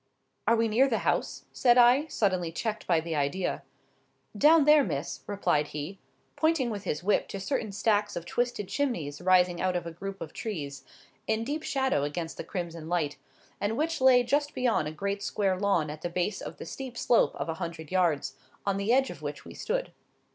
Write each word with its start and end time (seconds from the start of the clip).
"Are 0.47 0.55
we 0.55 0.67
near 0.67 0.87
the 0.87 0.97
house?" 1.05 1.45
said 1.53 1.77
I, 1.77 2.07
suddenly 2.07 2.51
checked 2.51 2.87
by 2.87 3.01
the 3.01 3.15
idea. 3.15 3.61
"Down 4.35 4.65
there, 4.65 4.83
Miss," 4.83 5.19
replied 5.27 5.67
he, 5.67 5.99
pointing 6.35 6.71
with 6.71 6.85
his 6.85 7.03
whip 7.03 7.27
to 7.27 7.39
certain 7.39 7.71
stacks 7.71 8.15
of 8.15 8.25
twisted 8.25 8.67
chimneys 8.67 9.21
rising 9.21 9.61
out 9.61 9.75
of 9.75 9.85
a 9.85 9.91
group 9.91 10.19
of 10.19 10.33
trees, 10.33 10.83
in 11.27 11.43
deep 11.43 11.61
shadow 11.61 12.01
against 12.01 12.37
the 12.37 12.43
crimson 12.43 12.89
light, 12.89 13.17
and 13.59 13.77
which 13.77 14.01
lay 14.01 14.23
just 14.23 14.55
beyond 14.55 14.87
a 14.87 14.91
great 14.91 15.21
square 15.21 15.59
lawn 15.59 15.91
at 15.91 16.01
the 16.01 16.09
base 16.09 16.41
of 16.41 16.57
the 16.57 16.65
steep 16.65 16.97
slope 16.97 17.35
of 17.35 17.47
a 17.47 17.53
hundred 17.61 17.91
yards, 17.91 18.33
on 18.65 18.77
the 18.77 18.91
edge 18.91 19.11
of 19.11 19.21
which 19.21 19.45
we 19.45 19.53
stood. 19.53 19.91